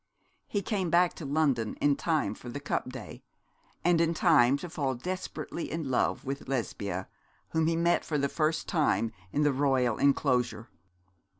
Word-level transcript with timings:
He 0.47 0.63
came 0.63 0.89
back 0.89 1.13
to 1.13 1.25
London 1.27 1.75
in 1.75 1.95
time 1.95 2.33
for 2.33 2.49
the 2.49 2.59
Cup 2.59 2.91
Day, 2.91 3.21
and 3.85 4.01
in 4.01 4.15
time 4.15 4.57
to 4.57 4.67
fall 4.67 4.95
desperately 4.95 5.69
in 5.69 5.91
love 5.91 6.25
with 6.25 6.47
Lesbia, 6.47 7.07
whom 7.49 7.67
he 7.67 7.75
met 7.75 8.03
for 8.03 8.17
the 8.17 8.27
first 8.27 8.67
time 8.67 9.11
in 9.31 9.43
the 9.43 9.53
Royal 9.53 9.99
enclosure. 9.99 10.69